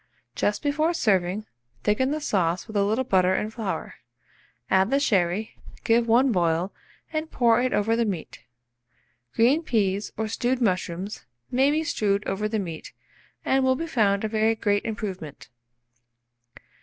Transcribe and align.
Just 0.33 0.63
before 0.63 0.95
serving, 0.95 1.45
thicken 1.83 2.09
the 2.09 2.19
sauce 2.19 2.65
with 2.65 2.75
a 2.75 2.83
little 2.83 3.03
butter 3.03 3.35
and 3.35 3.53
flour; 3.53 3.97
add 4.67 4.89
the 4.89 4.99
sherry, 4.99 5.55
give 5.83 6.07
one 6.07 6.31
boil, 6.31 6.73
and 7.13 7.29
pour 7.29 7.61
it 7.61 7.71
over 7.71 7.95
the 7.95 8.03
meat. 8.03 8.39
Green 9.35 9.61
peas, 9.61 10.11
or 10.17 10.27
stewed 10.27 10.59
mushrooms, 10.59 11.25
may 11.51 11.69
be 11.69 11.83
strewed 11.83 12.25
over 12.27 12.49
the 12.49 12.57
meat, 12.57 12.93
and 13.45 13.63
will 13.63 13.75
be 13.75 13.85
found 13.85 14.23
a 14.23 14.27
very 14.27 14.55
great 14.55 14.83
improvement. 14.85 15.49